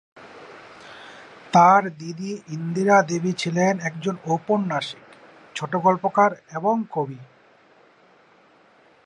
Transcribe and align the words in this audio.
তার 1.53 1.83
দিদি 1.97 2.31
ইন্দিরা 2.47 2.97
দেবী 3.01 3.31
ছিলেন 3.31 3.73
একজন 3.79 4.15
ঔপন্যাসিক, 4.25 5.05
ছোটগল্পকার 5.55 6.31
এবং 6.51 6.75
কবি। 6.91 7.19